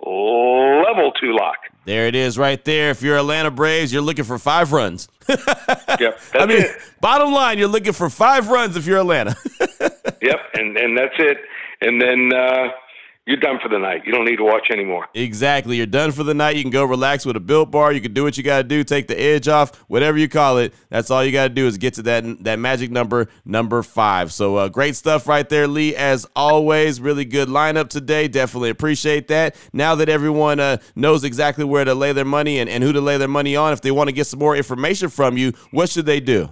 level 0.85 1.11
two 1.19 1.33
lock. 1.33 1.57
There 1.85 2.07
it 2.07 2.15
is 2.15 2.38
right 2.38 2.63
there. 2.63 2.91
If 2.91 3.01
you're 3.01 3.17
Atlanta 3.17 3.50
Braves, 3.50 3.91
you're 3.91 4.03
looking 4.03 4.25
for 4.25 4.38
five 4.38 4.71
runs. 4.71 5.07
yep. 5.29 6.19
I 6.33 6.45
mean, 6.45 6.61
it. 6.61 6.75
bottom 7.00 7.31
line, 7.31 7.57
you're 7.57 7.67
looking 7.67 7.93
for 7.93 8.09
five 8.09 8.50
runs 8.50 8.75
if 8.75 8.85
you're 8.85 9.00
Atlanta. 9.00 9.35
yep, 10.21 10.39
and 10.53 10.77
and 10.77 10.97
that's 10.97 11.15
it. 11.17 11.38
And 11.81 12.00
then 12.00 12.31
uh, 12.33 12.69
you're 13.27 13.37
done 13.37 13.59
for 13.61 13.69
the 13.69 13.77
night. 13.77 14.01
You 14.03 14.11
don't 14.11 14.25
need 14.25 14.37
to 14.37 14.43
watch 14.43 14.67
anymore. 14.71 15.07
Exactly. 15.13 15.77
You're 15.77 15.85
done 15.85 16.11
for 16.11 16.23
the 16.23 16.33
night. 16.33 16.55
You 16.55 16.63
can 16.63 16.71
go 16.71 16.83
relax 16.83 17.23
with 17.23 17.35
a 17.35 17.39
built 17.39 17.69
bar. 17.69 17.93
You 17.93 18.01
can 18.01 18.13
do 18.13 18.23
what 18.23 18.35
you 18.35 18.43
got 18.43 18.57
to 18.57 18.63
do, 18.63 18.83
take 18.83 19.07
the 19.07 19.19
edge 19.19 19.47
off, 19.47 19.75
whatever 19.87 20.17
you 20.17 20.27
call 20.27 20.57
it. 20.57 20.73
That's 20.89 21.11
all 21.11 21.23
you 21.23 21.31
got 21.31 21.43
to 21.43 21.53
do 21.53 21.67
is 21.67 21.77
get 21.77 21.93
to 21.95 22.01
that 22.03 22.43
that 22.43 22.57
magic 22.57 22.89
number, 22.89 23.27
number 23.45 23.83
five. 23.83 24.33
So 24.33 24.55
uh, 24.55 24.69
great 24.69 24.95
stuff 24.95 25.27
right 25.27 25.47
there, 25.47 25.67
Lee. 25.67 25.95
As 25.95 26.25
always, 26.35 26.99
really 26.99 27.25
good 27.25 27.47
lineup 27.47 27.89
today. 27.89 28.27
Definitely 28.27 28.71
appreciate 28.71 29.27
that. 29.27 29.55
Now 29.71 29.93
that 29.95 30.09
everyone 30.09 30.59
uh, 30.59 30.77
knows 30.95 31.23
exactly 31.23 31.63
where 31.63 31.85
to 31.85 31.93
lay 31.93 32.13
their 32.13 32.25
money 32.25 32.57
and, 32.57 32.67
and 32.67 32.83
who 32.83 32.91
to 32.91 33.01
lay 33.01 33.17
their 33.17 33.27
money 33.27 33.55
on, 33.55 33.71
if 33.71 33.81
they 33.81 33.91
want 33.91 34.07
to 34.07 34.13
get 34.13 34.25
some 34.25 34.39
more 34.39 34.55
information 34.55 35.09
from 35.09 35.37
you, 35.37 35.53
what 35.69 35.89
should 35.89 36.07
they 36.07 36.19
do? 36.19 36.49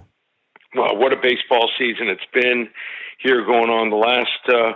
Well, 0.76 0.96
what 0.98 1.12
a 1.12 1.16
baseball 1.16 1.68
season 1.76 2.06
it's 2.06 2.22
been 2.32 2.68
here 3.18 3.44
going 3.44 3.70
on 3.70 3.90
the 3.90 3.96
last. 3.96 4.28
Uh, 4.48 4.74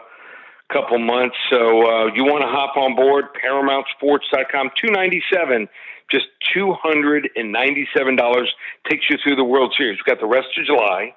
couple 0.72 0.98
months. 0.98 1.36
So 1.50 1.56
uh, 1.56 2.06
you 2.14 2.24
want 2.24 2.42
to 2.42 2.48
hop 2.48 2.76
on 2.76 2.94
board 2.96 3.26
ParamountSports.com. 3.44 4.70
Two 4.82 4.90
ninety 4.92 5.22
seven, 5.32 5.68
just 6.10 6.26
two 6.52 6.72
hundred 6.72 7.28
and 7.36 7.52
ninety 7.52 7.86
seven 7.96 8.16
dollars 8.16 8.52
takes 8.88 9.04
you 9.10 9.16
through 9.22 9.36
the 9.36 9.44
World 9.44 9.74
Series. 9.76 9.98
We've 9.98 10.16
got 10.16 10.20
the 10.20 10.30
rest 10.30 10.48
of 10.58 10.64
July, 10.66 11.14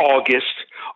August, 0.00 0.54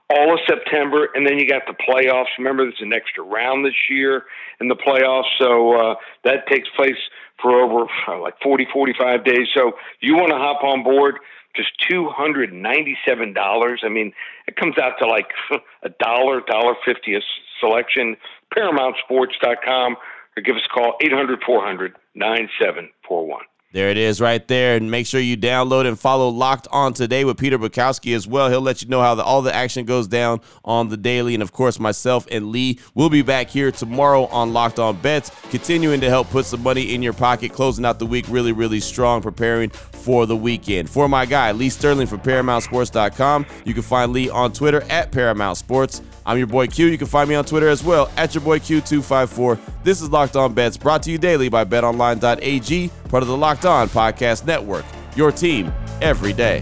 all 0.08 0.34
of 0.34 0.40
September, 0.46 1.08
and 1.14 1.26
then 1.26 1.38
you 1.38 1.48
got 1.48 1.62
the 1.66 1.74
playoffs. 1.74 2.30
Remember, 2.38 2.64
there's 2.64 2.80
an 2.80 2.92
extra 2.92 3.24
round 3.24 3.64
this 3.64 3.74
year 3.88 4.24
in 4.60 4.68
the 4.68 4.76
playoffs, 4.76 5.30
so 5.38 5.74
uh, 5.74 5.94
that 6.24 6.46
takes 6.48 6.68
place 6.76 6.98
for 7.42 7.60
over 7.60 7.86
uh, 8.08 8.20
like 8.20 8.34
40, 8.42 8.66
45 8.72 9.24
days. 9.24 9.48
So 9.54 9.72
you 10.00 10.14
want 10.14 10.30
to 10.30 10.36
hop 10.36 10.62
on 10.62 10.82
board 10.82 11.16
just 11.56 11.70
two 11.88 12.08
hundred 12.08 12.52
ninety-seven 12.52 13.32
dollars. 13.32 13.82
I 13.84 13.88
mean, 13.88 14.12
it 14.46 14.56
comes 14.56 14.78
out 14.78 14.94
to 15.00 15.06
like 15.06 15.28
a 15.82 15.88
dollar, 15.88 16.40
dollar 16.40 16.74
fifty 16.84 17.14
a 17.14 17.20
selection. 17.60 18.16
ParamountSports.com 18.56 19.96
or 20.36 20.42
give 20.42 20.56
us 20.56 20.62
a 20.64 20.68
call 20.72 20.96
800 21.02 21.40
400 21.44 21.94
9741. 22.14 23.42
There 23.72 23.88
it 23.88 23.96
is 23.96 24.20
right 24.20 24.46
there. 24.48 24.76
And 24.76 24.90
make 24.90 25.06
sure 25.06 25.20
you 25.20 25.36
download 25.36 25.86
and 25.86 25.98
follow 25.98 26.28
Locked 26.28 26.66
On 26.72 26.92
Today 26.92 27.24
with 27.24 27.38
Peter 27.38 27.56
Bukowski 27.56 28.16
as 28.16 28.26
well. 28.26 28.50
He'll 28.50 28.60
let 28.60 28.82
you 28.82 28.88
know 28.88 29.00
how 29.00 29.14
the, 29.14 29.22
all 29.22 29.42
the 29.42 29.54
action 29.54 29.84
goes 29.84 30.08
down 30.08 30.40
on 30.64 30.88
the 30.88 30.96
daily. 30.96 31.34
And 31.34 31.42
of 31.42 31.52
course, 31.52 31.78
myself 31.78 32.26
and 32.32 32.48
Lee 32.48 32.80
will 32.96 33.10
be 33.10 33.22
back 33.22 33.48
here 33.48 33.70
tomorrow 33.70 34.26
on 34.26 34.52
Locked 34.52 34.80
On 34.80 34.96
Bets, 34.96 35.30
continuing 35.50 36.00
to 36.00 36.08
help 36.08 36.28
put 36.30 36.46
some 36.46 36.64
money 36.64 36.92
in 36.94 37.00
your 37.00 37.12
pocket, 37.12 37.52
closing 37.52 37.84
out 37.84 38.00
the 38.00 38.06
week 38.06 38.24
really, 38.28 38.50
really 38.50 38.80
strong, 38.80 39.22
preparing 39.22 39.70
for 39.70 40.26
the 40.26 40.36
weekend. 40.36 40.90
For 40.90 41.08
my 41.08 41.24
guy, 41.24 41.52
Lee 41.52 41.70
Sterling 41.70 42.08
from 42.08 42.20
ParamountSports.com, 42.20 43.46
you 43.64 43.74
can 43.74 43.84
find 43.84 44.12
Lee 44.12 44.28
on 44.28 44.52
Twitter 44.52 44.82
at 44.90 45.12
Paramount 45.12 45.58
Sports. 45.58 46.02
I'm 46.30 46.38
your 46.38 46.46
boy 46.46 46.68
Q. 46.68 46.86
You 46.86 46.96
can 46.96 47.08
find 47.08 47.28
me 47.28 47.34
on 47.34 47.44
Twitter 47.44 47.68
as 47.68 47.82
well 47.82 48.08
at 48.16 48.36
your 48.36 48.44
boy 48.44 48.60
Q254. 48.60 49.58
This 49.82 50.00
is 50.00 50.10
Locked 50.10 50.36
On 50.36 50.54
Bets, 50.54 50.76
brought 50.76 51.02
to 51.02 51.10
you 51.10 51.18
daily 51.18 51.48
by 51.48 51.64
BetOnline.ag, 51.64 52.88
part 53.08 53.24
of 53.24 53.28
the 53.28 53.36
Locked 53.36 53.66
On 53.66 53.88
Podcast 53.88 54.46
Network. 54.46 54.84
Your 55.16 55.32
team 55.32 55.72
every 56.00 56.32
day. 56.32 56.60